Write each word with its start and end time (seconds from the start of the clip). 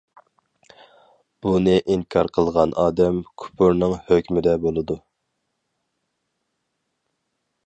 بۇنى 1.47 1.75
ئىنكار 1.95 2.29
قىلغان 2.39 2.75
ئادەم 2.85 3.21
كۇپۇرنىڭ 3.43 3.95
ھۆكمىدە 4.09 4.57
بولىدۇ. 4.65 4.99